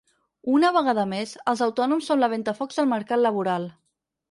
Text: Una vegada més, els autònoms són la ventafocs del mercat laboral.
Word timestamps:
Una 0.59 0.71
vegada 0.77 1.03
més, 1.11 1.33
els 1.53 1.61
autònoms 1.67 2.09
són 2.11 2.25
la 2.25 2.31
ventafocs 2.33 2.83
del 2.83 2.91
mercat 2.97 3.25
laboral. 3.27 3.71